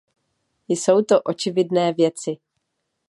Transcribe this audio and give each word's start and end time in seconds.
Jsou 0.67 1.01
to 1.01 1.21
očividné 1.21 1.93
věci. 1.93 2.37